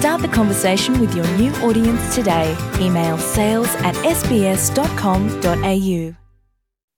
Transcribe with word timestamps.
Start 0.00 0.22
the 0.22 0.28
conversation 0.28 0.92
with 1.00 1.12
your 1.18 1.28
new 1.40 1.52
audience 1.68 2.02
today. 2.14 2.48
Email 2.80 3.16
sales 3.18 3.72
at 3.88 3.94
sbs.com.au. 4.18 6.14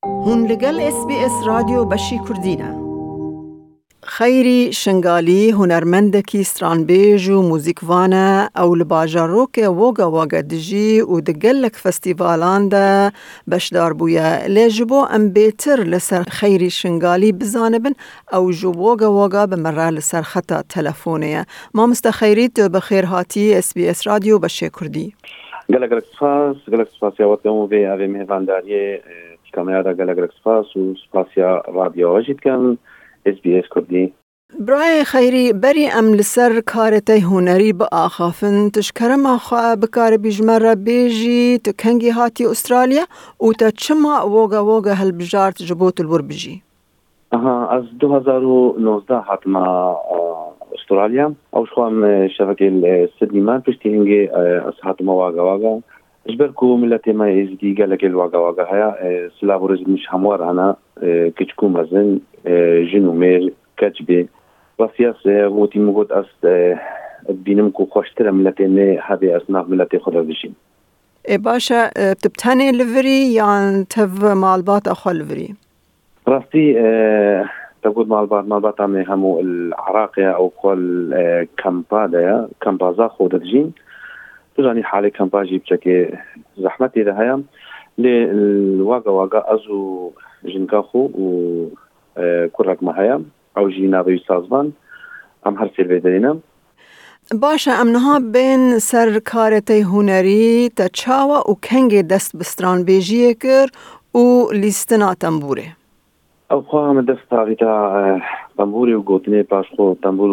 هون 0.05 0.47
لگل 0.47 0.81
اس 0.81 0.95
بی 1.09 1.15
اس 1.25 1.33
رادیو 1.47 1.85
بشی 1.85 2.21
کردینه 2.29 2.82
خیری 4.06 4.74
شنگالی 4.74 5.52
هنرمندکی 5.52 6.44
سترانبیج 6.44 7.30
و 7.30 7.42
موزیکوانه 7.42 8.50
او 8.56 8.76
لباجاروک 8.76 9.60
ووگا 9.64 10.12
ووگا 10.12 10.42
دجی 10.42 11.02
و 11.02 11.22
دگلک 11.22 11.76
فستیوالان 11.76 12.70
ده 12.70 13.12
بشدار 13.52 13.94
بویا 13.94 14.46
لیجبو 14.48 15.06
ام 15.10 15.30
بیتر 15.30 15.76
لسر 15.76 16.24
خیری 16.24 16.70
شنگالی 16.70 17.32
بزانبن 17.32 17.94
او 18.34 18.52
جو 18.52 18.72
ووگا 18.72 19.12
ووگا 19.12 19.46
بمرا 19.46 19.90
لسر 19.90 20.22
خطا 20.22 20.62
تلفونه 20.70 21.46
ما 21.74 21.88
مست 21.88 22.12
خیری 22.12 22.50
تو 22.50 22.70
بخیر 22.70 23.06
هاتی 23.06 23.54
اس 23.54 23.74
بی 23.74 23.90
اس 23.90 24.08
رادیو 24.08 24.40
بشی 24.40 24.70
کردی. 24.70 25.14
گلک 25.70 25.90
گلک 25.90 26.04
سپاس 26.16 26.56
گلک 26.72 26.88
سپاس 26.98 27.20
یاوت 27.20 27.44
گمو 27.44 27.68
به 27.68 27.88
اوی 27.88 28.08
مهوانداری 28.08 29.00
کامێرا 29.56 29.94
گەلەگرێک 30.00 30.32
سپاس 30.40 30.76
و 30.76 30.82
سپاسیا 31.04 31.52
رادیۆژیت 31.78 32.40
کەم 32.46 32.64
SسBS 33.28 33.68
کوردی 33.70 34.14
برای 34.60 35.04
خیری 35.04 35.54
بری 35.54 35.88
ام 35.88 36.14
لسر 36.14 36.62
کارتی 36.66 37.20
هنری 37.20 37.74
با 37.74 37.88
آخافن. 37.92 38.70
تشکرم 38.70 39.38
خواه 39.38 39.76
بکار 39.76 40.18
بیجمره 40.18 40.76
بیجی. 40.76 41.60
تو 41.66 41.72
کنگی 41.84 42.10
هاتی 42.10 42.46
استرالیا. 42.46 43.04
و 43.42 43.54
تا 43.60 43.70
چما 43.70 44.30
ووگا 44.30 44.66
ووگا 44.66 44.94
هل 44.94 45.12
بجارت 45.12 45.62
جبوت 45.62 46.02
الور 46.02 46.22
بجی 46.22 46.62
آها 47.32 47.68
از 47.68 47.84
2019 48.00 49.16
هاتما 49.16 49.98
استرالیا. 50.74 51.36
او 51.52 51.66
شخوام 51.66 52.28
شبكة 52.28 53.10
سيدني 53.20 53.42
مان 53.42 53.62
پشتی 53.62 53.90
هنگی 53.90 54.28
از 54.68 54.74
هاتما 54.84 55.16
واگا 55.16 55.82
جبركو 56.28 56.76
ملتي 56.78 57.14
ما 57.14 57.32
يزدي 57.32 57.74
قال 57.74 57.90
لك 57.90 58.04
الواقع 58.06 58.40
واقع 58.40 58.74
هيا 58.74 59.30
سلافو 59.42 59.66
رزق 59.66 59.88
مش 59.88 60.08
هموار 60.14 60.52
أنا 60.52 60.76
كتكو 61.38 61.68
مزن 61.68 62.20
جنو 62.94 63.14
مير 63.14 63.54
كتبي 63.78 64.28
وسياس 64.80 65.28
غوتي 65.28 65.80
مغوت 65.80 66.12
اس 66.12 66.26
بينم 67.30 67.70
كو 67.70 67.86
خوشتر 67.86 68.32
ملتي 68.32 68.68
نه 68.68 69.00
هذه 69.08 69.38
اصناف 69.38 69.70
ملتي 69.70 70.00
خدا 70.00 70.22
بشين 70.22 70.54
ای 71.30 71.38
باشا 71.38 71.90
بتبتني 71.98 72.72
لفري 72.72 73.34
يعني 73.34 73.84
تف 73.84 74.24
مالبات 74.24 74.88
اخو 74.88 75.12
لفري 75.12 75.56
راستي 76.28 76.74
تقول 77.84 78.08
مالبات 78.08 78.46
مالبات 78.46 78.82
عمي 78.82 79.06
همو 79.08 79.40
العراقية 79.40 80.32
أو 80.32 80.48
قول 80.48 81.14
كامبادا 81.58 82.48
كامبازا 82.62 83.08
خودت 83.08 83.42
جين 83.42 83.72
بزانی 84.58 84.84
حالێکم 84.92 85.28
باشی 85.36 85.62
بچەکێ 85.64 85.98
زەحمەتی 86.64 87.06
لە 87.08 87.14
هەیە 87.20 87.36
لێ 88.04 88.16
واگە 88.90 89.12
واگە 89.18 89.42
ئەز 89.50 89.64
و 89.78 89.82
ژنگاخۆ 90.52 91.04
و 91.24 91.28
کوڕێکمە 92.56 92.94
هەیە 93.00 93.18
ئەو 93.56 93.66
ژی 93.74 93.88
ناوەوی 93.94 94.26
سازبان 94.28 94.68
ئەم 95.44 95.56
هەر 95.60 95.70
سێ 95.76 95.84
بێدەێنم 95.90 96.38
باشە 97.42 97.74
ئەمنها 97.80 98.16
بێن 98.34 98.64
سەر 98.90 99.10
کارەتەی 99.32 99.84
هوەری 99.92 100.72
تە 100.78 100.86
چاوە 101.00 101.40
و 101.50 101.54
کەنگێ 101.66 102.02
دەست 102.12 102.32
بسترانبێژیە 102.40 103.34
کرد 103.44 103.74
و 104.22 104.26
لیستناتەم 104.62 105.36
بورێ. 105.44 105.68
ئەو 106.54 106.62
خوا 106.70 106.94
me 106.94 107.02
dest 107.10 107.26
pavîta 107.30 107.74
tembûrê 108.58 108.94
û 109.00 109.02
gotinê 109.12 109.42
paş 109.52 109.68
xo 109.76 109.86
tembûr 110.04 110.32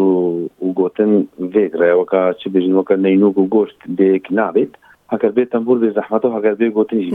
û 0.64 0.66
gotin 0.81 1.12
vêgre 1.54 1.91
weka 2.00 2.22
çi 2.41 2.48
bêjin 2.54 2.75
weka 2.78 2.94
neynûk 3.04 3.36
û 3.42 3.44
goşt 3.54 3.81
dêk 4.00 4.25
nabêt 4.38 4.72
heker 5.12 5.32
bê 5.36 5.44
tembûr 5.53 5.76
bê 5.82 5.88
zehmet 5.98 6.25
heker 6.36 6.54
bê 6.60 6.69
gotin 6.78 7.00
jî 7.04 7.10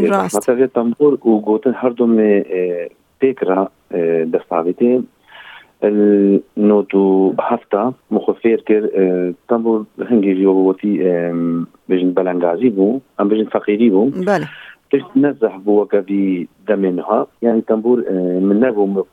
bê 0.59 0.67
tembûr 0.77 1.13
û 1.29 1.31
gotin 1.47 1.73
her 1.81 1.97
dom 1.97 2.11
me 2.17 2.31
pêkira 3.21 3.61
dest 4.33 4.47
pavîtê 4.51 4.91
نۆ 6.69 6.77
هەفتا 7.49 7.83
مخفێر 8.15 8.59
کرد 8.67 8.85
تەمبۆ 9.49 9.73
هەنگێژی 10.09 10.47
وەتی 10.67 10.93
بژین 11.89 12.11
بەلەنگازی 12.17 12.69
بوو 12.77 13.01
ئەم 13.17 13.27
بژین 13.31 13.49
فەقیری 13.55 13.89
بوو 13.95 14.11
بله 14.93 15.05
نزح 15.15 15.57
بوكا 15.57 16.01
في 16.01 16.47
دمنها 16.67 17.27
يعني 17.41 17.61
تنبور 17.61 17.97
من 18.39 18.59
نبو 18.59 19.03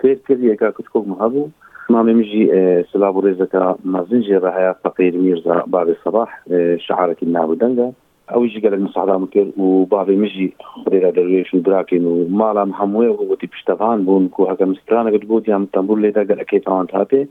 كيف 0.00 0.18
كيف 0.26 0.40
يكا 0.40 0.70
كتكوك 0.70 1.06
مهابو. 1.08 1.48
ما 1.90 2.02
مجي 2.02 2.50
سلابو 2.92 3.20
رزكا 3.20 3.76
ما 3.84 4.06
زنجر 4.10 4.48
هيا 4.48 4.74
فقير 4.84 5.16
ميرزا 5.16 5.64
بعد 5.66 5.88
الصباح 5.88 6.44
شعارك 6.76 7.22
النابو 7.22 7.54
دنجا. 7.54 7.92
أو 8.34 8.44
يجي 8.44 8.60
قال 8.60 8.74
المساعدة 8.74 9.18
مكر 9.18 9.46
وبعضي 9.56 10.16
مجي 10.16 10.54
خديرا 10.58 11.10
درويش 11.10 11.54
ودراكين 11.54 12.06
ومالا 12.06 12.64
محموية 12.64 13.08
وغوتي 13.08 13.46
بشتغان 13.46 14.04
بون 14.04 14.28
كو 14.28 14.44
هكا 14.44 14.64
مسترانا 14.64 15.10
قد 15.10 15.20
بوت 15.20 15.48
يام 15.48 15.64
تنبور 15.64 15.98
ليدا 15.98 16.28
قال 16.28 16.42
كيف 16.42 16.68
عوانت 16.68 16.94
هاتي 16.94 17.26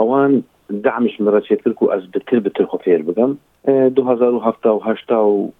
أوان 0.00 0.42
دعمش 0.70 1.20
مرة 1.20 1.40
شيتلكو 1.40 1.90
از 1.90 2.02
بتر 2.10 2.38
بتر 2.38 2.66
خفير 2.66 3.02
بقم 3.02 3.36
دو 3.88 4.02
هزار 4.02 4.34
و 4.34 4.38
هفته 4.38 4.70
و 4.70 4.78
هشتا 4.78 5.26
و 5.26 5.50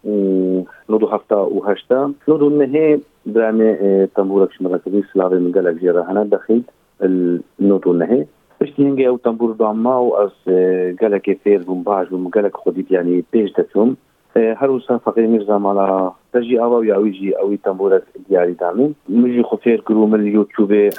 نو 0.89 0.99
دو 0.99 1.07
هفته 1.07 1.37
و 1.37 1.65
هشتا. 1.65 2.13
نو 2.29 2.37
دو 2.37 2.49
نهي 2.49 3.01
برامي 3.27 4.07
تنبورك 4.07 4.53
شمرا 4.53 4.77
كبير 4.77 5.05
سلاوي 5.13 5.41
من 5.41 5.53
قلق 5.53 5.71
جيرا 5.71 6.03
هنا 6.03 6.25
دخيت 6.25 6.63
النوتو 7.03 7.93
النهي 7.93 8.27
باش 8.61 8.81
نينجي 8.81 9.09
أو 9.09 9.17
تنبور 9.17 9.53
دوما 9.53 9.97
و 9.99 10.15
از 10.15 10.55
قلق 11.01 11.31
فير 11.45 11.63
بمباج 11.63 12.13
ومقلق 12.13 12.57
خديت 12.57 12.91
يعني 12.91 13.25
بيج 13.33 13.53
دتهم 13.53 13.97
هروسا 14.37 14.97
فقير 14.99 15.27
ميرزا 15.27 15.59
مالا 15.59 16.13
تجي 16.33 16.61
أو 16.61 16.79
أو 16.79 17.07
يجي 17.07 17.39
أو 17.39 17.55
تنبورك 17.55 18.03
دياري 18.29 18.53
دامين 18.53 18.95
مجي 19.09 19.43
خفير 19.43 19.81
كرو 19.81 20.07
من 20.07 20.21
اليوتيوب 20.21 20.91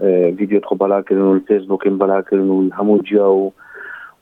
آه، 0.00 0.30
فيديو 0.30 0.60
بلا 0.72 1.00
كنو 1.00 1.34
الفيسبوك 1.34 1.88
بلا 1.88 2.20
كنو 2.20 2.98
جاو 2.98 3.52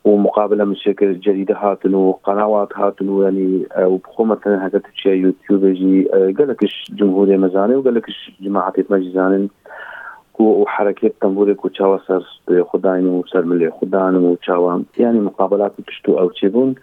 ومقابلة 0.05 0.65
من 0.65 0.77
شكل 0.77 1.21
جريده 1.21 1.57
هاتنو 1.57 2.13
قنوات 2.13 2.69
هاتنو 2.77 3.23
يعني 3.23 3.67
آه، 3.73 3.89
وبخو 3.89 4.25
مثلا 4.25 4.67
هكا 4.67 4.79
تشي 4.79 5.09
يوتيوب 5.09 5.65
يجي 5.65 6.09
آه، 6.15 6.35
قال 6.39 6.49
لك 6.49 6.65
جمهورية 6.91 7.37
مزاني 7.37 7.75
وقال 7.75 7.95
لك 7.95 8.07
جماعة 8.41 8.75
مجزانين 8.91 9.49
وحركات 10.39 11.15
تنبوري 11.21 11.55
كوتشاوا 11.55 11.99
سر 12.09 12.25
خدان 12.65 13.07
وسر 13.07 13.43
ملي 13.43 13.71
خدان 13.71 14.17
وتشاوا 14.17 14.83
يعني 14.99 15.21
مقابلات 15.21 15.73
تشتو 15.87 16.19
أو 16.19 16.29
تشيبون 16.29 16.75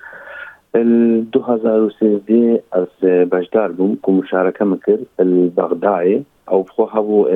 2013 0.76 2.62
از 2.74 2.88
بجدار 3.04 3.72
بوم 3.72 3.98
كمشاركه 4.06 4.66
مكر 4.66 5.00
البغدادي 5.20 6.24
أو 6.50 6.62
بخو 6.62 6.84
هبو 6.84 7.28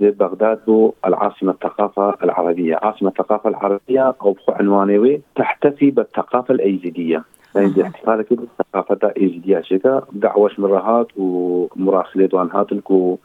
بغداد 0.00 0.92
العاصمة 1.06 1.52
الثقافة 1.52 2.14
العربية. 2.24 2.78
عاصمة 2.82 3.08
الثقافة 3.08 3.50
العربية 3.50 4.14
أو 4.22 4.36
عنواني 4.48 5.20
تحتفي 5.36 5.90
بالثقافة 5.90 6.54
الأيزيدية. 6.54 7.24
عندي 7.56 7.82
احتفال 7.82 8.22
كده 8.22 8.42
الثقافة 8.42 8.94
دا 8.94 9.12
إيزيدية 9.16 9.60
شكا 9.60 10.02
دعوش 10.12 10.60
مرهات 10.60 11.06
ومراسلة 11.16 12.26
دوانهات 12.26 12.72
الكو 12.72 13.18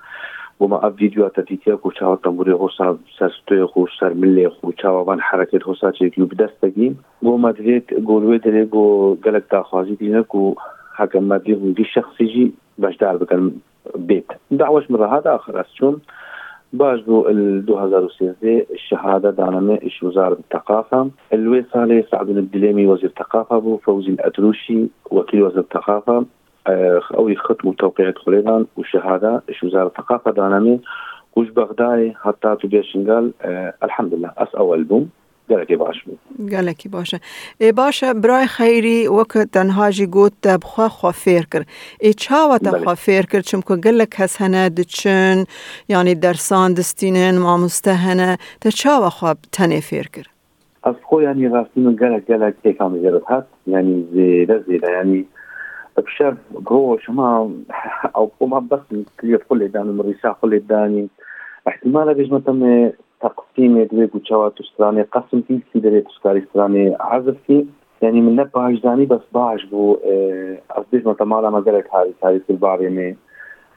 وما 0.59 0.87
أب 0.87 0.97
فيديو 0.97 1.27
تفيكيا 1.27 1.75
كو 1.75 1.89
تشاو 1.89 2.15
تموري 2.15 2.51
غوصا 2.51 2.97
سرستو 3.17 3.67
خو 3.67 3.87
سر 3.99 4.13
ملي 4.13 4.49
خو 4.49 4.71
تشاو 4.71 5.03
بان 5.03 5.21
حركه 5.21 5.59
غوصا 5.65 5.89
تشيكيو 5.89 6.25
بدستكي. 6.25 6.95
بو 7.21 7.37
ما 7.37 7.51
دريت 7.51 7.93
گولوي 7.93 8.37
دري 8.37 8.65
گو 8.65 9.15
گلك 9.25 9.43
تا 9.51 9.61
خوازي 9.61 9.95
دينا 9.95 10.25
دي 11.47 11.83
شخصي 11.83 12.25
جي 12.25 12.51
باش 12.77 12.97
دار 12.97 13.17
بيت. 13.95 14.31
دعوش 14.51 14.91
مرة 14.91 15.17
هذا 15.17 15.35
آخر 15.35 15.61
أسجون. 15.61 16.01
باش 16.73 16.99
ال 16.99 17.69
2013 17.69 18.65
الشهادة 18.71 19.29
دانما 19.29 19.79
إيش 19.83 20.03
وزارة 20.03 20.33
الثقافة. 20.33 21.09
الوي 21.33 21.65
صالح 21.73 22.05
سعد 22.11 22.29
الدليمي 22.29 22.87
وزير 22.87 23.09
الثقافة 23.09 23.59
بو 23.59 23.77
فوزي 23.77 24.11
الأتروشي 24.11 24.87
وكيل 25.11 25.43
وزير 25.43 25.59
الثقافة. 25.59 26.25
أو 27.17 27.29
يختموا 27.29 27.73
توقيع 27.73 28.11
خليلان 28.11 28.65
وشهادة 28.77 29.41
إيش 29.49 29.63
وزارة 29.63 29.87
الثقافة 29.87 30.31
دانما 30.31 30.79
وش 31.35 31.49
بغداي 31.49 32.13
حتى 32.23 32.55
تبيشن 32.61 33.11
قال 33.11 33.31
الحمد 33.83 34.13
لله 34.13 34.31
أس 34.37 34.55
أول 34.55 34.83
بوم 34.83 35.09
گەلێکی 35.49 35.77
باش 35.83 35.97
گەلێکی 36.53 36.89
باشە 36.95 37.17
ئێ 37.61 37.69
باشە 37.79 38.09
برای 38.23 38.47
خەیری 38.55 38.99
وەکە 39.17 39.41
تەنهاژی 39.55 40.07
گوت 40.15 40.35
بخوا 40.63 40.87
خوا 40.97 41.11
فێر 41.23 41.45
کرد 41.51 41.67
ئێ 42.03 42.11
چاوەتە 42.23 42.71
خوا 42.81 42.95
فێر 43.05 43.25
کرد 43.31 43.45
چمکە 43.49 43.75
گەلە 43.85 44.05
کەس 44.15 44.33
هەنە 44.41 44.63
دچن 44.77 45.37
ینی 45.93 46.15
دەرسان 46.23 46.69
دستینن 46.77 47.35
مامۆستە 47.45 47.93
هەنە 48.05 48.29
تە 48.61 48.69
چاوە 48.79 49.09
خوا 49.17 49.31
تەنێ 49.55 49.81
فێر 49.89 50.07
کرد 50.15 50.31
از 50.87 50.95
خۆیانی 51.07 51.47
ڕاستی 51.53 51.79
من 51.85 51.95
گەلک 52.01 52.23
گەلک 52.29 52.55
تێکام 52.63 52.93
زێرت 53.03 53.25
هات 53.31 53.45
ینی 53.73 53.97
زێرە 54.13 54.57
زێرە 54.67 54.89
ینی 54.97 55.23
بشر 55.95 56.33
ڕۆژما 56.69 57.29
ئەو 58.15 58.25
خۆما 58.35 58.59
بەس 58.69 58.83
کلێ 59.19 59.39
خۆلێدان 59.45 59.87
ڕیسا 60.07 60.31
خۆلێدانی 60.39 61.03
احتمالە 61.69 62.13
بێژمەتەم 62.17 62.59
تقسيم 63.23 63.83
دوی 63.83 64.07
گوچوا 64.07 64.49
تشترانه 64.49 65.03
قسم 65.03 65.41
پیسی 65.41 65.79
داره 65.79 66.01
تشکاری 66.01 66.41
تشترانه 66.41 66.97
عزف 66.97 67.37
کی 67.47 67.69
یعنی 68.01 68.21
من 68.21 68.35
نه 68.35 68.43
باش 68.43 68.79
زانی 68.83 69.05
بس 69.05 69.21
باش 69.31 69.65
بو 69.65 69.97
از 70.69 70.83
دیش 70.91 71.05
متمالا 71.05 71.49
مگر 71.49 71.81
کاری 71.81 72.13
کاری 72.21 72.41
سر 72.47 72.53
باره 72.53 72.89
می 72.89 73.15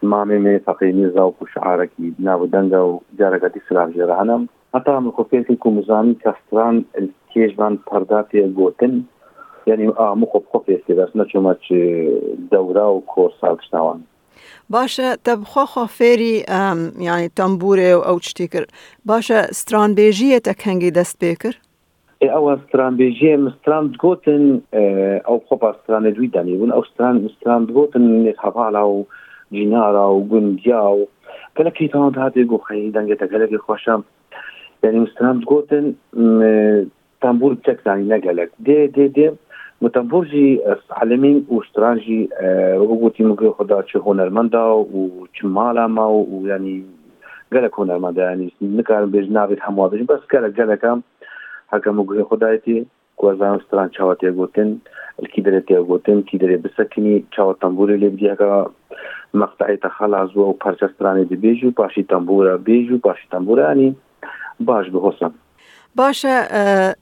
مامه 0.02 0.38
می 0.38 0.58
فقیمی 0.58 1.10
زاو 1.10 1.34
پشعاره 1.40 1.86
کی 1.86 2.14
ناو 2.18 2.46
دنگ 2.46 2.72
و 2.72 3.00
جارگتی 3.18 3.60
سراغ 3.68 3.90
جرانم 3.90 4.48
حتی 4.74 4.90
هم 4.90 5.10
خوفیر 5.10 5.42
که 5.42 5.56
کمزانی 5.56 6.14
کستران 6.14 6.84
کیش 7.32 7.54
بان 7.54 7.78
پرداتی 7.86 8.48
گوتن 8.48 9.04
یعنی 9.66 9.86
آمو 9.86 10.26
خوب 10.26 10.44
خوفیر 10.50 10.82
که 10.86 10.94
دست 10.94 11.16
نچومت 11.16 11.58
دوره 12.50 12.80
و 12.80 13.00
کورسال 13.00 13.56
کشنوان 13.56 14.04
باشه 14.70 15.16
تب 15.24 15.38
خو 15.44 15.64
خو 15.64 15.84
فیری 15.86 16.44
یعنی 17.00 17.28
تنبوره 17.36 17.96
و 17.96 17.98
او 17.98 18.18
تیکر 18.18 18.64
باشه 19.04 19.42
ستران 19.42 19.94
بیجیه 19.94 20.40
تک 20.40 20.66
هنگی 20.66 20.90
دست 20.90 21.18
بیکر 21.20 21.54
او 22.20 22.56
ستران 22.56 22.96
بیجیه 22.96 23.36
مستران 23.36 23.86
دگوتن 23.88 24.62
او 25.28 25.42
خوبا 25.48 25.76
ستران 25.82 26.10
دوی 26.10 26.28
دانیون 26.28 26.72
او 26.72 26.84
ستران 26.84 27.20
مستران 27.22 27.64
دگوتن 27.64 28.00
نیت 28.00 28.38
حوالا 28.38 28.88
و 28.88 29.06
جینارا 29.52 30.14
و 30.14 30.28
گندیا 30.28 30.90
و 30.90 31.08
کلکی 31.56 31.88
تان 31.88 32.30
گو 32.48 32.58
خیلی 32.58 32.90
دنگه 32.90 33.14
تکلکی 33.14 33.58
خوشم 33.58 34.04
یعنی 34.82 34.98
مستران 34.98 35.40
دگوتن 35.40 35.94
تنبور 37.22 37.54
تک 37.54 37.84
دانی 37.84 38.12
نگلک 38.12 38.48
دی 38.64 38.88
دی 38.88 39.08
دی 39.08 39.30
متنبورجی 39.82 40.60
علمین 41.02 41.46
او 41.48 41.62
سترانجی 41.62 42.28
روبوتیم 42.76 43.34
گوی 43.34 43.50
خدا 43.50 43.82
چه 43.82 43.98
هنرمنده 43.98 44.58
و 44.58 45.08
چه 45.32 45.46
مالا 45.46 45.86
ما 45.86 46.12
و 46.12 46.48
یعنی 46.48 46.84
گلک 47.52 47.72
هنرمنده 47.78 48.22
یعنی 48.22 48.52
نکارم 48.62 49.10
بیش 49.10 49.26
نابید 49.30 49.58
هموا 49.60 49.88
بیش 49.88 50.02
بس 50.02 50.20
گلک 50.32 50.54
گلک 50.54 50.84
هم 50.84 51.02
حکم 51.72 52.02
گوی 52.02 52.22
خدایتی 52.22 52.86
کوزان 53.16 53.60
ستران 53.66 53.88
چاواتی 53.88 54.30
گوتن 54.30 54.80
کی 55.32 55.42
درې 55.42 55.60
ته 55.68 55.84
غوتم 55.90 56.18
کی 56.30 56.38
درې 56.38 56.56
بسکنی 56.64 57.12
چاو 57.36 57.52
تنبور 57.60 57.92
له 57.92 58.10
دې 58.16 58.26
هغه 58.32 59.40
مقطعي 59.42 59.76
تخلع 59.84 60.20
زو 60.32 60.42
او 60.46 60.52
پرچسترانه 60.64 61.24
دی 61.30 61.36
بیجو 61.44 61.70
پاشي 61.78 62.02
تنبور 62.10 62.50
بیجو 62.66 62.98
پاشي 63.06 63.28
تنبورانی 63.36 63.88
باش 64.70 64.90
به 64.96 65.00
حسن. 65.06 65.32
باشه 65.96 66.42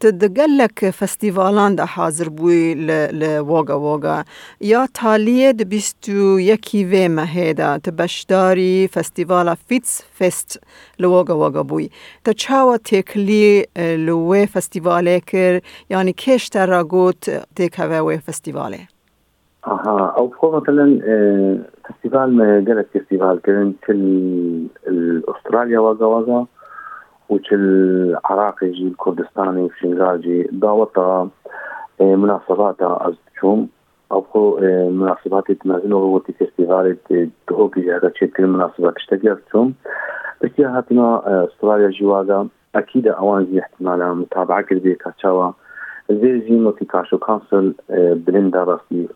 تدگلک 0.00 0.91
فستیوالان 0.91 1.75
ده 1.75 1.85
حاضر 1.85 2.29
بوي 2.29 2.75
لواغا 3.12 3.81
واغا 3.81 4.23
یا 4.61 4.87
تالیه 4.94 5.52
ده 5.52 5.64
بیستو 5.64 6.41
یکی 6.41 6.85
وی 6.85 7.08
مهیده 7.08 7.79
تبشداري 7.79 8.88
فستيفالا 8.88 9.55
فیتس 9.55 10.02
فست 10.19 10.61
لواغا 10.99 11.35
واغا 11.37 11.62
بوي 11.62 11.91
تا 12.25 12.32
چاوا 12.32 12.76
تکلی 12.76 13.64
لوی 14.06 14.46
فستیواله 14.46 15.20
کر 15.20 15.61
یعنی 15.91 16.12
کش 16.12 16.49
ترا 16.49 16.85
گوت 16.85 17.31
تکوه 17.56 18.00
وی 18.00 18.19
فستیواله 18.19 18.79
اها 19.67 20.14
او 20.19 20.32
خو 20.38 20.56
مثلا 20.56 21.00
فستیوال 21.88 22.31
ما 22.31 22.64
قلت 22.67 22.87
فستیوال 22.94 23.41
كرن 23.41 23.75
كل 23.87 24.67
استرالیا 25.29 25.82
واغا 25.82 26.08
واغا 26.08 26.46
وش 27.29 27.53
العراقي 27.53 28.71
جي 28.71 28.87
الكردستاني 28.88 29.69
في 29.69 29.79
شنغاجي 29.79 30.49
داوطة 30.53 31.29
مناسبات 32.00 32.76
أزدشوم 32.81 33.69
أو 34.12 34.59
مناسبات 34.91 35.53
تمازنو 35.53 35.99
هو 35.99 36.19
تي 36.19 36.32
فيستيفال 36.32 36.97
تهوكي 37.47 37.81
جاكا 37.81 38.09
تشكل 38.09 38.47
مناسبات 38.47 38.94
بس 40.44 40.61
هاتنا 40.61 41.23
أستراليا 41.44 41.91
جواغا 41.91 42.49
أكيد 42.75 43.09
أوان 43.09 43.47
زي 43.53 43.61
احتمالا 43.61 44.15
متابعة 44.15 44.62
كربي 44.62 44.94
كاتشاوا. 44.94 45.53
زي 46.11 46.41
زي 46.41 46.50
نوتي 46.50 46.85
كاشو 46.85 47.19
كانسل 47.19 47.75
بلندا 48.27 48.65
راسي 48.65 49.09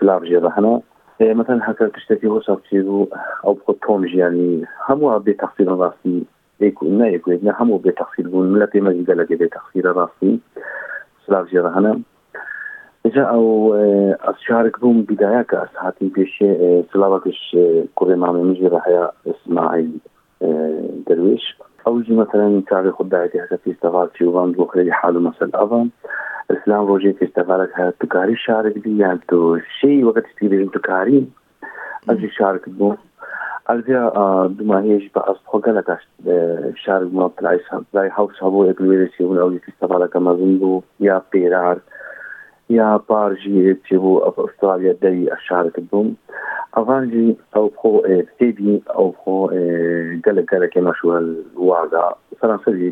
سلاف 0.00 0.22
جي 0.22 0.36
رهنا 0.36 0.80
مثلا 1.20 1.70
هكا 1.70 1.88
تشتكي 1.88 2.26
هو 2.26 2.40
سابتيرو 2.40 3.08
أو 3.44 3.52
بخو 3.52 3.72
تومج 3.72 4.14
يعني 4.14 4.64
همو 4.88 5.18
بتفصيل 5.18 5.68
راسي 5.68 6.24
يكون 6.66 7.04
يكون 7.04 7.40
همو 7.44 7.78
بتخسير 7.78 8.28
بون 8.28 8.52
ملتي 8.52 8.80
ما 8.80 9.04
قال 9.08 9.18
لك 9.18 9.32
بتخسير 9.32 9.86
راسي. 9.86 10.38
سلاف 11.26 11.52
جرهنا 11.52 12.00
جاءوا 13.06 13.76
أشارك 14.30 14.80
بوم 14.80 15.02
بداية 15.02 15.42
كأسهاتي 15.42 16.08
بيش 16.08 16.44
سلاوكش 16.92 17.56
كوري 17.94 18.16
مامي 18.16 18.42
مجي 18.42 18.68
رحيا 18.68 19.10
إسماعيل 19.26 19.92
درويش. 21.08 21.58
أو 21.86 22.00
جي 22.00 22.14
مثلا 22.14 22.62
تاريخ 22.70 23.00
الدعيتي 23.00 23.44
هكا 23.44 23.56
في 23.56 23.70
استغالتي 23.70 24.24
وبان 24.24 24.52
بوخري 24.52 24.92
حاله 24.92 25.20
مثلا 25.20 25.50
أظن 25.54 25.88
الإسلام 26.50 26.86
روجي 26.86 27.12
في 27.12 27.24
استغالك 27.24 27.70
هكا 27.74 27.90
تكاري 28.00 28.36
شارك 28.36 28.78
بي 28.78 28.98
يعني 28.98 29.20
تو 29.28 29.58
شيء 29.80 30.04
وقت 30.04 30.24
تكاري. 30.74 31.26
أجي 32.10 32.30
شارك 32.30 32.68
بوم 32.68 32.96
Alvia, 33.64 34.08
äh, 34.08 34.50
du 34.50 34.64
mal 34.64 34.82
hier, 34.82 34.96
ich 34.96 35.14
war 35.14 35.28
aus 35.28 35.38
Progala, 35.44 35.82
da 35.82 35.98
ich 36.74 36.88
habe 36.88 37.06
mal 37.06 37.30
gleich, 37.36 37.62
gleich 37.92 38.12
Hauptschabu, 38.16 38.64
ich 38.64 38.78
will 38.80 39.02
jetzt 39.02 39.14
hier, 39.14 39.28
und 39.28 39.56
ich 39.56 39.68
ist 39.68 39.82
aber 39.82 40.08
da 40.08 40.20
mal 40.20 40.36
so, 40.36 40.82
ja, 40.98 41.20
Perar, 41.20 41.76
یا 42.74 42.88
بار 43.06 43.32
جی 43.42 43.52
چې 43.62 43.96
وو 44.02 44.10
په 44.34 44.48
استرالیا 44.48 44.90
د 45.04 45.14
اشاره 45.36 45.84
کوم 45.92 46.10
افغان 46.80 47.08
جی 47.14 47.22
او 47.60 47.62
خو 47.78 47.90
سی 48.10 48.50
بي 48.58 48.74
او 49.02 49.06
خو 49.22 49.34
ګل 49.46 50.38
ګل 50.52 50.66
کې 50.74 50.84
مشهور 50.88 51.16
واګه 51.70 52.04
فرانسوي 52.42 52.90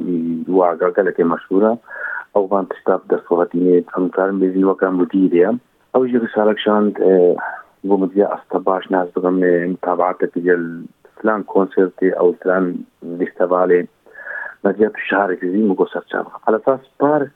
واګه 0.57 0.89
ګل 0.97 1.11
کې 1.13 1.25
مشهوره 1.35 1.71
او 2.37 2.43
باندې 2.55 2.81
ستاب 2.81 3.07
د 3.13 3.23
صورتینه 3.29 3.77
همکار 3.99 4.35
مې 4.41 4.67
وکړم 4.71 4.95
مدیر 5.03 5.37
او 5.99 6.03
جی 6.15 6.25
رسالک 6.27 6.65
شاند 6.65 7.01
bu 7.85 8.11
bizga 8.11 8.27
asta 8.27 8.67
baş 8.67 8.91
nazdığımı 8.91 9.69
mutabaatık 9.69 10.35
gel 10.35 10.61
filan 11.21 11.43
konserti 11.43 12.19
av 12.19 12.33
filan 12.43 12.75
festivali 13.19 13.87
مدیت 14.65 14.93
شارگزی 15.11 15.63
مگو 15.63 15.87
سرچان 15.95 16.27
على 16.47 16.57
اساس 16.57 16.81
پار 17.01 17.31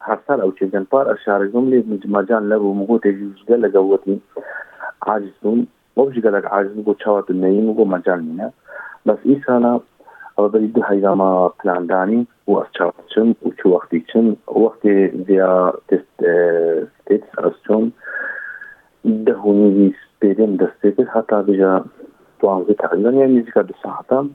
هر 0.00 0.18
سال 0.26 0.40
او 0.40 0.52
چیزن 0.52 0.84
پار 0.84 1.10
اشارگزم 1.10 1.68
لی 1.68 2.00
مجان 2.08 2.48
لبو 2.48 2.74
مگو 2.74 2.98
تجیزگا 2.98 3.54
لگوتی 3.54 4.22
عاجزم 5.02 5.66
مبجگا 5.96 6.30
لگ 6.30 6.44
عاجزم 6.44 6.82
گو 6.82 6.94
چاوات 6.94 7.30
نئی 7.30 7.60
مگو 7.60 7.84
مجان 7.84 8.20
لینا 8.20 8.52
بس 9.06 9.18
ای 9.22 9.42
سالا 9.46 9.80
او 10.38 10.48
بری 10.48 10.68
دو 10.68 11.14
ما 11.14 11.48
پلان 11.48 11.86
دانی 11.86 12.26
و 12.48 12.52
از 12.52 12.66
چاوات 12.78 12.94
چن 13.14 13.28
و 13.28 13.50
چو 13.62 13.68
وقتی 13.68 14.04
چن. 14.12 14.36
وقتی 14.64 15.08
دیا 15.08 15.74
تست 15.88 16.24
تست 17.06 17.92
ستيتس 19.02 19.10
أسشون 19.10 19.24
دهونی 19.24 19.94
سپێرێن 20.02 20.52
دەستێکرد 20.62 21.08
هەتا 21.16 21.38
بژە 21.46 21.72
دوانزە 22.40 22.74
تقریبا 22.82 23.10
یان 23.10 23.30
نزیکا 23.38 23.62
دو 23.62 23.74
ساعتا 23.82 24.26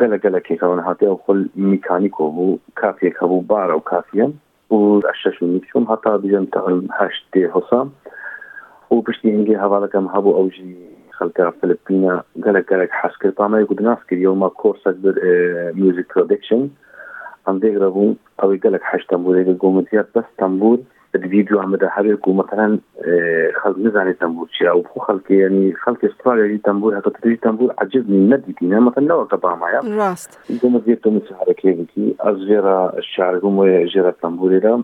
گەلە 0.00 0.16
گەلەکێکەوە 0.24 0.84
هااتێ 0.88 1.06
ئەو 1.08 1.18
خۆل 1.24 1.40
میکانیکۆ 1.56 2.26
بوو 2.36 2.58
کافێک 2.80 3.14
هەبوو 3.22 3.46
بارە 3.50 3.74
و 3.76 3.86
کافیە 3.90 4.26
و 4.74 5.00
شش 5.22 5.42
میچوم 5.42 5.84
هەتا 5.92 6.12
بژم 6.22 6.46
هەشت 6.98 7.24
دێ 7.32 7.44
هەسا 7.54 7.80
و 8.90 9.02
پشتی 9.06 9.32
هنگی 9.34 9.60
هەواڵەکەم 9.62 10.06
هەبوو 10.14 10.36
ئەوژی 10.38 10.74
خەلکە 11.16 11.44
فلپینە 11.58 12.14
گەلک 12.44 12.64
گەلک 12.72 12.90
حسکرد 13.00 13.34
پامای 13.38 13.64
گوت 13.64 13.80
ناسکرد 13.88 14.24
یومە 14.26 14.48
کۆرسەک 14.60 14.96
بر 15.04 15.16
میوزیک 15.78 16.06
پرۆدکشن 16.12 16.62
ئەم 17.46 17.56
دێگرە 17.62 17.88
بوو 17.94 18.16
ئەوەی 18.40 18.58
گەلک 18.64 18.84
هەشتم 18.92 19.20
بوو 19.24 19.60
گومتیات 19.62 20.08
بەس 20.14 20.28
تەمبور 20.40 20.78
ویددیوامە 21.14 21.76
دە 21.82 21.88
هەر 21.94 22.06
و 22.28 22.32
مثلەن 22.40 22.72
خەڵ 23.60 23.74
نزانێت 23.86 24.18
تەمبور 24.22 24.48
چی 24.56 24.64
و 24.64 24.82
خو 24.90 25.00
خەڵکی 25.06 25.36
ینی 25.44 25.74
خەڵکی 25.82 26.06
استرالی 26.10 26.60
تەمبور 26.68 26.92
هەکەتری 26.98 27.42
تەمبور 27.44 27.70
عجب 27.82 28.04
نەدیتینە 28.30 28.78
مەتەن 28.86 29.04
لەوەکە 29.10 29.36
بامایە. 29.44 29.80
ڕاست. 29.98 30.32
گەمەزیێتمەسیارەکێکی 30.60 32.06
ئەس 32.24 32.38
ژێرە 32.48 32.78
شارگوم 33.12 33.56
ژێرە 33.92 34.12
تەمبورێرە 34.22 34.74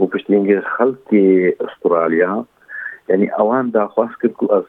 و 0.00 0.04
پشتینگە 0.12 0.58
خەڵکی 0.74 1.26
استرالیا 1.66 2.32
ینی 3.10 3.28
ئەوان 3.36 3.66
داخواست 3.78 4.16
کرد 4.20 4.36
و 4.42 4.46
ئەس 4.54 4.68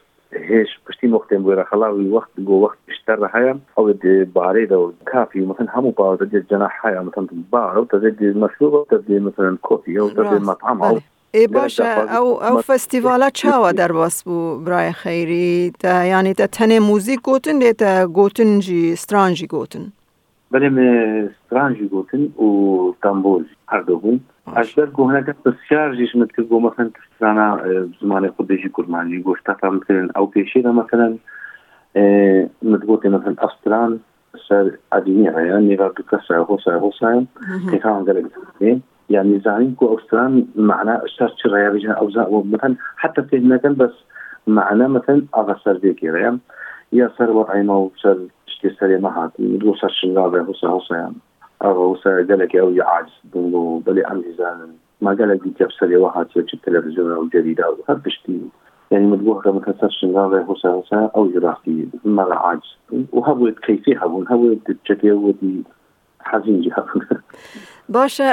هێش 0.50 0.70
پشتی 0.86 1.08
مختێن 1.16 1.42
بێرە 1.46 1.66
خەڵاوی 1.70 2.12
وەخت 2.16 2.34
گۆ 2.48 2.56
وەخت 2.64 2.80
اشتر 3.10 3.30
هيا 3.34 3.60
أو 3.78 3.94
باريدا 4.36 4.76
وكافي 4.76 5.46
مثلا 5.46 5.68
همو 5.80 5.90
باو 5.90 6.16
تجد 6.16 6.46
جناح 6.52 6.86
هيا 6.86 7.02
مثلا 7.02 7.28
بار 7.52 7.78
أو 7.78 7.84
تجد 7.84 8.38
مشروب 8.38 8.74
أو 8.74 8.84
تجد 8.84 9.22
مثلا 9.22 9.58
كوفي 9.62 10.00
أو 10.00 10.10
تجد 10.10 10.42
مطعم 10.42 10.82
أو 10.82 11.00
ای 11.36 11.48
باشه 11.48 11.84
أو 11.84 12.42
أو 12.42 12.62
فستیوالا 12.62 13.30
چاوا 13.30 13.72
در 13.72 13.92
باس 13.92 14.24
بو 14.24 14.60
برای 14.60 14.92
خیری 14.92 15.72
تا 15.80 16.06
یعنی 16.06 16.34
تا 16.34 16.48
تنه 16.48 16.80
موزیک 16.80 17.22
گوتن 17.22 17.72
تا 17.72 18.08
گوتن 18.08 18.60
جی 18.60 18.96
سترانجی 18.96 19.48
گوتن 19.48 19.92
بله 20.52 20.70
من 20.70 21.30
سترانجی 21.46 21.88
گوتن 21.88 22.24
و 22.24 22.94
تنبول 23.04 23.46
هر 23.68 23.82
دو 23.82 24.00
بون 24.00 24.20
اشتر 24.56 24.86
گو 24.86 25.10
هناك 25.10 25.36
بسیار 25.46 25.96
جيش 25.96 26.16
متكر 26.16 26.44
گو 26.44 26.60
مثلا 26.60 26.90
تسترانا 26.90 27.62
زمان 28.02 28.32
خودشي 28.38 28.70
كرماني 28.70 29.22
گوش 29.22 29.42
تفهم 29.46 29.76
مثلا 29.76 30.10
أو 30.18 30.26
بيشيرا 30.26 30.72
مثلا. 30.72 31.18
متقوتي 32.62 33.10
مثلا 33.10 33.36
استران 33.40 34.00
سر 34.50 34.78
اديني 34.94 35.26
يعني 35.26 35.76
غير 35.76 35.90
كسر 35.90 36.38
هوسا 36.38 36.74
هوسا 36.74 37.26
كيفان 37.72 38.06
قالك 38.06 38.26
يعني 39.10 39.40
زعيم 39.40 39.76
كو 39.76 39.88
أوستران 39.88 40.46
معنا 40.56 41.02
شر 41.06 41.34
شر 41.38 41.70
بيجنا 41.70 41.94
أو 41.94 42.44
مثلا 42.44 42.76
حتى 42.98 43.22
في 43.22 43.36
المكان 43.36 43.74
بس 43.76 43.92
معنا 44.48 44.88
مثلا 44.88 45.26
أغسر 45.36 45.78
بيكي 45.78 46.06
يعني 46.06 46.40
يا 46.94 47.12
سر 47.18 47.32
وضعي 47.32 47.64
ما 47.64 47.90
سر 48.02 48.18
شتي 48.46 48.70
سر 48.70 48.98
ما 48.98 49.10
هات 49.24 49.32
نقول 49.40 49.80
سر 49.80 49.90
شنغابة 49.90 50.42
هوسا 50.42 50.68
هوسا 50.68 50.96
يعني 50.96 51.16
أو 51.64 51.72
هوسا 51.72 52.10
قالك 52.10 52.56
أو 52.56 52.72
يعاجز 52.72 53.12
بنقول 53.34 53.82
بلي 53.82 54.04
عندي 54.06 54.34
زان 54.38 54.74
ما 55.02 55.14
قالك 55.14 55.42
دي 55.44 55.54
جاب 55.60 55.72
سر 55.72 55.98
وهات 55.98 56.36
يوجد 56.36 56.50
التلفزيون 56.54 57.12
أو 57.12 57.28
جريدة 57.28 57.66
أو 57.66 57.78
هاد 57.90 58.04
بشتي 58.04 58.42
يعني 58.92 59.08
مدبوها 59.08 59.52
مثلا 59.52 59.74
سر 59.82 59.90
شنغابة 59.90 60.42
هوسا 60.42 60.70
هوسا 60.70 61.12
أو 61.16 61.28
جراحتي 61.28 61.88
ما 62.06 62.24
عاجز. 62.24 62.78
وهبوت 63.14 63.60
كيفي 63.60 63.96
هبون 63.96 64.26
هبوت 64.30 64.58
ودي 65.04 65.64
حزين 66.22 66.62
جي 66.62 66.72
هبون 66.72 67.08
باشه 67.90 68.24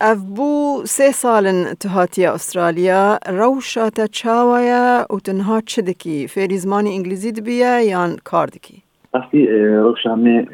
اف 0.00 0.18
بو 0.36 0.82
سه 0.84 1.10
سالن 1.10 1.74
تهاتیا 1.80 2.34
استرالیا 2.34 3.18
روشا 3.28 3.90
تا 3.90 4.06
چاوایا 4.06 5.06
و 5.10 5.18
تنها 5.18 5.60
چه 5.60 5.82
دکی 5.82 6.26
فیری 6.28 6.58
زمانی 6.58 6.94
انگلیزی 6.96 7.32
دبیه 7.32 7.84
یان 7.84 8.16
کار 8.24 8.46
دکی 8.46 8.82
اصلی 9.14 9.46
روشامي 9.76 10.46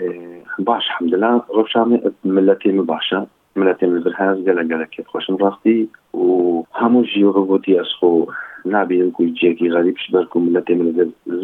باش 0.58 0.82
الحمد 0.90 1.14
لله. 1.14 1.42
روشامي 1.54 2.00
ملتي 2.24 2.72
مباشا 2.72 3.26
ملتي 3.56 3.86
مبرهاز 3.86 4.36
قال 4.46 4.68
قال 4.72 4.84
كيف 4.84 5.06
خوش 5.06 5.30
راستي 5.30 5.88
وهمو 6.12 7.02
جيو 7.02 7.30
غبوتي 7.30 7.80
أسخو. 7.80 8.26
نابێ 8.74 8.98
وکوی 9.04 9.34
جێکی 9.40 9.72
غەریب 9.74 9.96
بەرکم 10.14 10.44
لە 10.54 10.60
تێ 10.66 10.74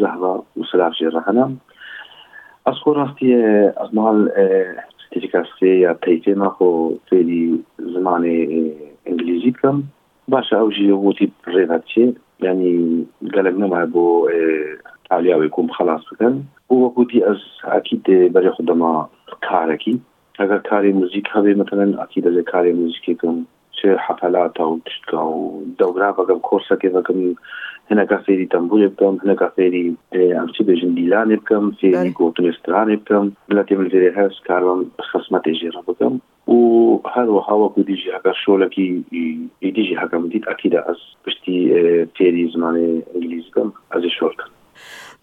زەهرا 0.01 0.33
و 0.59 0.63
سلاف 0.71 0.93
ڕەخەنم 1.15 1.51
ئەس 2.65 2.77
خۆ 2.83 2.91
ڕاستیە 2.99 3.43
ئەمال 3.81 4.19
تێکاسێ 5.11 5.71
یا 5.85 5.91
پیتێ 6.03 6.33
ناخۆ 6.41 6.71
فێری 7.07 7.43
زمانی 7.93 8.39
ئەنگلیزی 9.05 9.51
بکەم. 9.55 9.77
باشە 10.31 10.55
ئەو 10.59 10.69
ژی 10.75 10.91
وتی 10.91 11.27
ڕێغات 11.53 11.83
چێ 11.91 12.05
ینی 12.45 12.75
گەلک 13.35 13.55
نەمای 13.61 13.87
بۆ 13.93 14.05
تالیاوی 15.09 15.53
کۆم 15.55 15.67
خلاص 15.77 16.03
بکەن. 16.11 16.35
و 16.69 16.73
وەکوتی 16.83 17.25
ئەس 17.27 17.41
ئاکی 17.71 17.97
دێ 18.05 18.19
بەرێ 18.33 18.51
خودەما 18.55 18.93
کارەکی. 19.47 19.95
ئەگەر 20.39 20.61
کاری 20.69 20.97
موزیک 20.99 21.27
هەبێ 21.35 21.51
مەتەن 21.61 21.91
ئاکی 21.99 22.23
دەزێ 22.25 22.43
کاری 22.51 22.77
موزیکێکم 22.79 23.35
چه 23.81 23.97
حفلات 24.07 24.53
بله. 24.57 24.67
و 24.67 24.79
چکا 24.85 25.27
و 25.31 25.63
دورا 25.77 26.11
بگم 26.11 26.39
کورسا 26.39 26.75
که 26.75 26.89
بگم 26.89 27.35
هەنەکە 27.89 28.17
فێری 28.25 28.47
تەمبول 28.53 28.81
بکەم 28.93 29.15
هەنەکە 29.23 29.47
فێری 29.55 29.85
ئەمچی 30.37 30.63
بێژن 30.67 30.91
دیلانێ 30.99 31.37
بکەم 31.41 31.65
فێری 31.79 32.15
گۆتونێسترانێ 32.19 32.95
بکەم 33.01 33.25
لە 33.55 33.63
تێمل 33.67 33.87
فێری 33.93 34.15
هەست 34.17 34.41
کارم 34.47 34.79
خسمەتی 35.09 35.57
ژێرە 35.59 35.81
بکەم 35.87 36.13
و 36.55 36.59
هەروەها 37.13 37.55
وەکو 37.63 37.81
دیژی 37.89 38.13
هەکە 38.15 38.31
شۆلەکی 38.43 38.87
دیژی 39.77 39.99
هەکەم 40.01 40.23
دیت 40.31 40.45
ئەکیدا 40.49 40.81
ئەس 40.87 41.01
پشتی 41.23 41.57
فێری 42.15 42.51
زمانی 42.53 42.89
ئەنگلیز 43.11 43.45
بکەم 43.49 43.69
ئەزی 43.91 44.11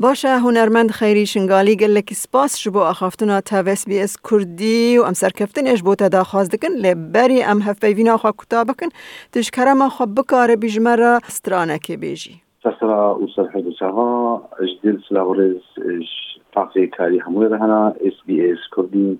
باشه 0.00 0.28
هنرمند 0.28 0.90
خیری 0.90 1.26
شنگالی 1.26 1.76
گل 1.76 2.00
که 2.00 2.14
سپاس 2.14 2.58
شبو 2.58 2.78
اخافتنا 2.78 3.40
تا 3.40 3.62
ویس 3.62 3.88
بی 3.88 4.00
اس 4.00 4.16
کردی 4.30 4.98
و 4.98 5.02
ام 5.02 5.12
سرکفتنش 5.12 5.82
بوتا 5.82 6.08
دا 6.08 6.24
خواست 6.24 6.52
دکن 6.52 6.68
لبری 6.68 7.42
ام 7.42 7.62
هفیوینا 7.62 8.16
خواه 8.16 8.34
کتاب 8.38 8.66
کن 8.80 8.88
تشکره 9.32 9.72
ما 9.72 9.88
خواه 9.88 10.08
بکاره 10.08 10.56
بیجمره 10.56 11.18
سترانه 11.28 11.78
که 11.78 11.96
بیجی 11.96 12.42
تسرا 12.64 13.18
و 13.18 13.26
سرحد 13.36 13.64
سها 13.78 14.48
اجدل 14.60 14.98
سلاورز 15.08 15.62
اش 15.76 16.06
پاقی 16.52 16.86
کاری 16.86 17.18
هموی 17.18 17.48
رهنا 17.48 17.88
اس 17.88 18.14
بی 18.26 18.50
اس 18.50 18.58
کردی 18.76 19.18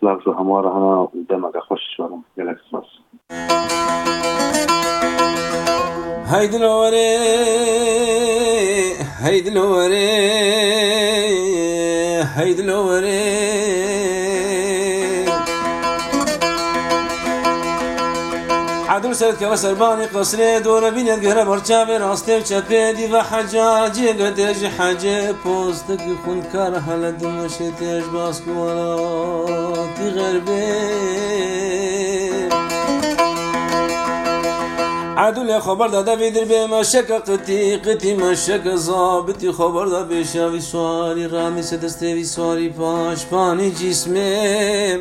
سلاو 0.00 0.20
شو 0.20 0.32
هموی 0.32 0.62
رهنا 0.62 1.02
و 1.02 1.10
دمگه 1.28 1.60
خوش 1.60 1.80
شوارم 1.96 2.24
گل 2.36 2.54
که 2.54 2.60
سپاس. 2.68 2.84
هيد 9.20 9.46
الوري 9.46 9.96
هيد 12.36 12.60
الوري 12.60 13.46
عدل 18.88 19.16
سرد 19.16 19.38
که 19.38 19.56
سربانی 19.56 20.06
قصری 20.06 20.60
دور 20.60 20.90
بینید 20.90 21.20
گره 21.20 21.44
برچاوی 21.44 21.98
راسته 21.98 22.38
و 22.38 22.40
چپه 22.40 22.92
دی 22.92 23.06
و 23.06 23.22
حجاجی 23.22 24.12
گدج 24.12 24.64
حجه 24.64 25.32
پوست 25.32 25.86
کی 25.86 26.16
خون 26.24 26.42
کار 26.42 26.78
حال 26.78 27.12
دمشه 27.12 27.70
عدل 35.16 35.58
خبر 35.58 35.88
داده 35.88 36.16
بیدر 36.16 36.44
به 36.44 36.66
مشک 36.66 37.10
قطی 37.10 37.76
قطی 37.76 38.14
مشک 38.14 38.74
زابطی 38.74 39.52
خبر 39.52 39.86
داده 39.86 40.14
بشاوی 40.14 40.60
سواری 40.60 41.28
رامی 41.28 41.62
سدسته 41.62 42.14
وی 42.14 42.24
سواری 42.24 42.68
پاش 42.68 43.26
پانی 43.26 43.70
جسمه. 43.70 44.98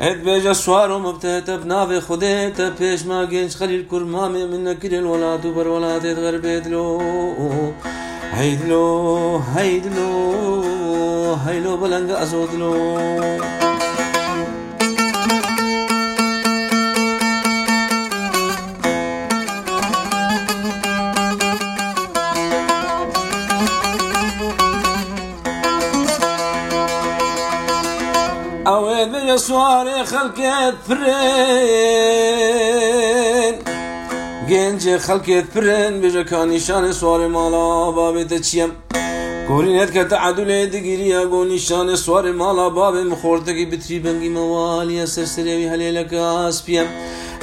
اد 0.00 0.16
بيجا 0.24 0.52
سوار 0.52 0.90
ومبتهت 0.92 1.50
بنافي 1.50 2.00
خديت 2.00 2.60
بيش 2.60 3.02
ما 3.06 3.24
جنش 3.24 3.56
خليل 3.56 3.86
كرمامي 3.90 4.44
من 4.44 4.72
كل 4.72 4.94
الولاد 4.94 5.46
وبر 5.46 5.68
ولاد 5.68 6.06
غربيت 6.06 6.66
له 6.66 7.00
هيدلو 8.32 9.40
هيدلو 9.56 10.62
هيلو 11.46 11.76
بلنگ 11.76 12.10
ازودلو. 12.10 13.69
سواري 29.40 30.04
خلقت 30.04 30.74
فرين 30.88 31.00
گنج 34.50 34.96
خلقت 34.96 35.46
فرين 35.54 36.00
بيجا 36.00 36.22
كان 36.22 36.48
نشان 36.48 36.92
سواري 36.92 37.28
مالا 37.28 37.90
بابي 37.90 38.24
تچيم 38.24 38.70
گورینت 39.50 39.90
که 39.92 40.04
تعدل 40.04 40.50
دگیریا 40.66 41.22
گو 41.32 41.44
نشان 41.44 41.96
سوار 41.96 42.32
مالا 42.32 42.70
باب 42.70 42.96
مخورتگی 42.96 43.66
بتری 43.66 43.98
بنگی 43.98 44.28
موالیا 44.28 45.06
سرسریوی 45.06 45.66
هلیلک 45.68 46.12
آسپیم. 46.14 46.86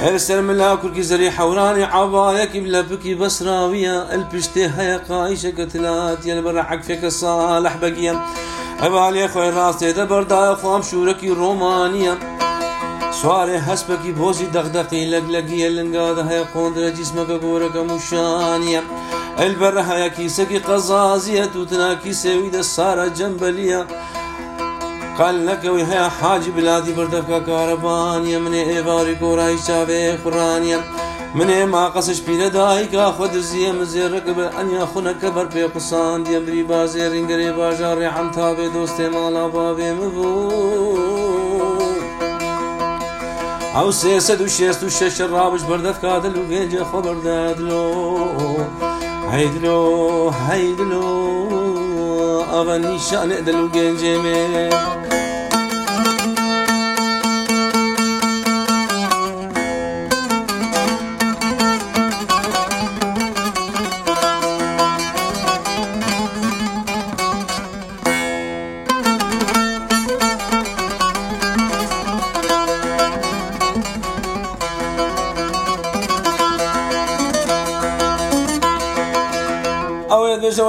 السر 0.00 0.40
ملاكر 0.40 0.88
كي 0.88 1.02
زري 1.02 1.30
حوراني 1.30 1.84
عبايك 1.84 2.56
بلبكي 2.56 3.14
بسراوية 3.14 4.14
البشتي 4.14 4.66
هيا 4.66 4.96
قايشة 5.08 5.50
قتلات 5.50 6.26
يلبر 6.26 6.62
حق 6.62 6.82
فيك 6.82 7.06
صالح 7.08 7.76
ئەوالێ 8.82 9.26
خۆی 9.32 9.50
ڕاستێدە 9.56 10.04
بەردایە 10.10 10.54
خام 10.60 10.82
شوورەکی 10.88 11.36
ڕۆمانە 11.40 12.14
سوارێ 13.18 13.58
هەسپەکی 13.68 14.12
بۆزی 14.18 14.52
دەغدەقی 14.56 15.10
لەگ 15.12 15.26
لەگیە 15.34 15.68
لنگادە 15.76 16.22
هەیە 16.30 16.44
قۆندرە 16.52 16.90
جیسمەکە 16.96 17.36
گۆرەکە 17.44 17.82
موشانە 17.88 18.80
ئەلبەرە 19.40 19.82
هەیە 19.90 20.08
کیسەکی 20.16 20.64
قەزازیە 20.68 21.44
تووتناکی 21.52 22.18
سێویدە 22.22 22.62
سارە 22.74 23.06
جەمبەلیە. 23.18 23.80
قەلەکەوی 25.18 25.88
هەیە 25.90 26.08
حاجی 26.18 26.52
بلادی 26.56 26.92
بردەکە 26.98 27.38
کارەبانە 27.48 28.38
منێ 28.44 28.62
ئێواری 28.70 29.16
گۆڕایی 29.22 29.62
چاوێ 29.66 30.02
خوڕانە 30.22 30.78
منێ 31.36 31.60
ماقەسش 31.74 32.18
پیرە 32.26 32.48
دایکا 32.56 33.06
خۆ 33.16 33.26
دزیە 33.34 33.70
مزێڕەکە 33.78 34.32
بە 34.38 34.46
ئەنیا 34.56 34.84
خونەکە 34.90 35.28
بەر 35.36 35.46
پێ 35.54 35.64
قوسان 35.74 36.18
دیەمری 36.26 36.62
بازێ 36.70 37.04
ڕنگەرێ 37.12 37.50
باژار 37.58 37.96
ڕێحم 38.00 38.28
تا 38.36 38.48
بێ 38.56 38.66
دۆستێ 38.74 39.06
ماڵا 39.14 39.46
باێ 39.54 39.90
مبوو 39.98 41.28
ئەو 43.76 43.88
سێسە 44.00 44.34
و 44.44 44.48
شێست 44.56 44.80
و 44.84 44.88
شەش 44.98 45.16
ڕابش 45.32 45.62
بەردەت 45.70 45.98
کادل 46.04 46.34
و 46.40 46.48
گێنجە 46.50 46.82
خۆ 46.90 46.98
بەردەدلۆ 47.06 47.84
هەیدلۆ 49.32 49.80
هەیدلۆ 50.46 51.08
ئەوە 52.52 52.76
نیشانێ 52.86 53.38
دەل 53.46 53.58
و 53.64 53.66
گەنجێ 53.74 54.14
مێ. 54.24 54.42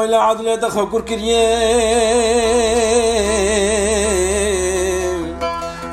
ویلا 0.10 0.30
عدل 0.30 0.56
تخکر 0.56 1.02
کریم 1.02 1.20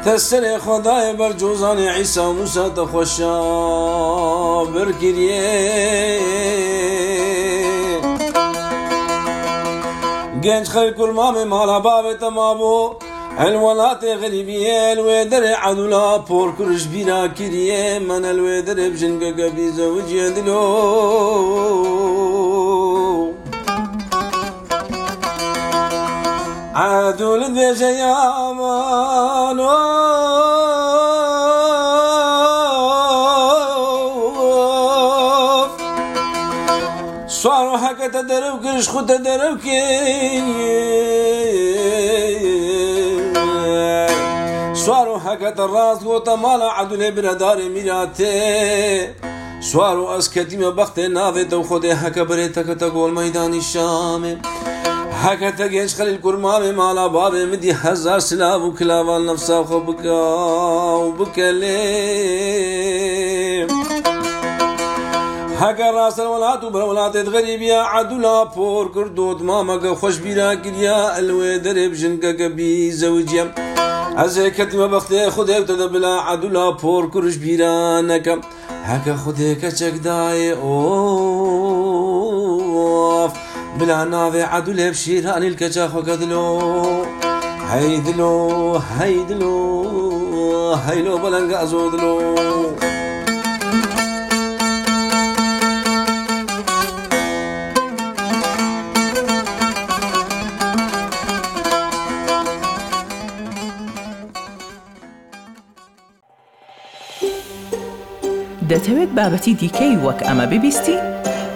تسر 0.05 0.59
خدای 0.59 1.13
بر 1.13 1.33
جوزان 1.33 1.79
عیسی 1.79 2.21
موسی 2.21 2.61
تخوشا 2.77 3.45
بر 4.65 4.93
کریم 5.01 5.37
گنج 10.45 10.69
خیل 10.69 10.91
کرمام 10.93 11.45
مالا 11.45 11.79
باب 11.81 12.13
تمامو. 12.13 12.95
الولات 13.39 14.05
غريبية 14.05 14.93
الويدر 14.93 15.55
عدولا 15.55 16.17
بور 16.17 16.53
كرش 16.59 16.85
بيرا 16.85 17.27
كريه 17.27 17.99
من 17.99 18.25
الويدر 18.25 18.75
بجنقا 18.75 19.31
قبي 19.31 19.71
زوج 19.71 20.13
عدول 26.77 27.45
ذي 27.55 27.85
يا 27.85 28.53
مانو 28.53 29.69
صاروا 37.29 37.77
حكا 37.77 38.09
تدرب 38.09 38.63
كرش 38.63 38.89
خود 38.89 39.07
تدرب 39.07 39.61
سوارو 44.75 45.19
حكت 45.21 45.61
الراس 45.61 46.05
قوتا 46.05 46.35
مالا 46.37 46.73
عدول 46.73 47.11
برادار 47.11 47.69
ميراتي 47.69 49.15
سوارو 49.61 50.17
از 50.17 50.29
كتيم 50.29 50.71
بخت 50.71 51.01
ناظي 51.01 51.45
تو 51.45 51.63
خود 51.63 51.87
حكا 51.87 52.23
بريتا 52.23 52.63
كتقول 52.63 53.13
ميدان 53.13 53.55
الشام. 53.55 54.41
حكا 55.27 55.51
تجيش 55.51 55.95
خليل 55.95 56.17
كرمام 56.17 56.77
مالا 56.77 57.07
باب 57.07 57.35
مدي 57.35 57.73
هزار 57.73 58.19
سلاف 58.19 58.63
وكلاف 58.63 59.09
النفسا 59.09 59.59
وخبكا 59.59 60.11
وبكلي 61.03 61.77
حكا 65.61 65.91
راس 65.91 66.21
الولاد 66.21 66.65
وبرولاد 66.65 67.17
غريب 67.17 67.63
يا 67.63 67.79
عدولا 67.79 68.45
بور 68.45 68.89
كردود 68.89 69.43
ماما 69.43 69.95
خوش 69.95 70.17
بيرا 70.19 70.55
كريا 70.55 71.19
الوي 71.19 71.59
درب 71.59 71.93
جنكا 71.93 72.33
كبي 72.33 72.91
زوجيا 72.91 73.55
از 74.17 74.39
کتیم 74.39 74.87
بخت 74.87 75.29
خود 75.29 75.67
تو 75.67 75.89
بلا 75.89 76.21
عدولا 76.21 76.73
پور 76.73 77.11
کرش 77.11 77.37
بیرانکم 77.37 78.41
هک 78.85 79.17
خود 79.17 79.41
کچک 79.63 80.03
دای 80.05 80.51
اوف 80.51 81.86
بلا 83.81 84.05
ناوی 84.05 84.41
عدول 84.41 84.91
بشیران 84.91 85.43
الکچا 85.43 85.89
خو 85.89 86.03
کدلو 86.03 87.05
هیدلو 87.73 88.81
هیدلو 89.01 90.77
هیلو 90.89 91.19
بلنگ 91.19 91.53
أزودلو 91.53 92.17
دەتەوێت 108.71 109.11
بابەتی 109.19 109.55
دیکەی 109.61 109.95
وەک 110.05 110.21
ئەمە 110.27 110.47
ببیستی؟ 110.53 110.97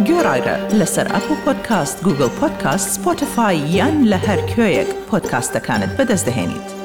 گۆڕایرە 0.09 0.57
لەسەر 0.79 1.07
ئەپ 1.15 1.27
و 1.33 1.35
پۆدکاست 1.45 1.97
گوگل 2.05 2.31
پۆدکاست 2.41 2.89
سپۆتفاای 2.95 3.59
یان 3.77 3.97
لە 4.11 4.19
هەر 4.27 4.41
کوێیەک 4.51 4.91
پۆدکاستەکانت 5.09 5.93
بەدەستدەێنیت. 5.99 6.80